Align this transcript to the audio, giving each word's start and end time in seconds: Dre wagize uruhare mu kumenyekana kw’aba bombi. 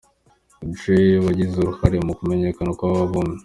Dre 0.77 0.99
wagize 1.25 1.55
uruhare 1.59 1.97
mu 2.07 2.13
kumenyekana 2.17 2.71
kw’aba 2.77 3.11
bombi. 3.11 3.39